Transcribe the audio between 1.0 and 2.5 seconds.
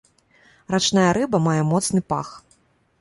рыба мае моцны пах.